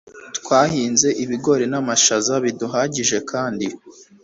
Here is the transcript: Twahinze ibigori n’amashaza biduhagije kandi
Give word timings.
Twahinze 0.37 1.07
ibigori 1.23 1.65
n’amashaza 1.71 2.33
biduhagije 2.43 3.17
kandi 3.31 3.65